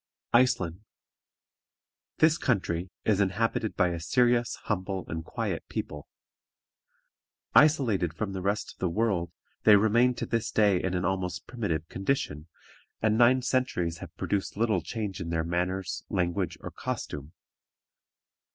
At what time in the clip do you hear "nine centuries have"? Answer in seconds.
13.15-14.17